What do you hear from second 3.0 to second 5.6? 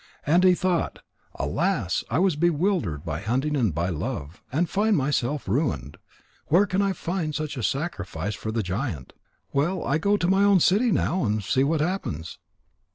by hunting and by love, and I find myself